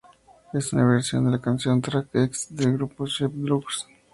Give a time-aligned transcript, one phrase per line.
[0.51, 3.85] Es una versión de la canción "Track X" del grupo Sheep on Drugs.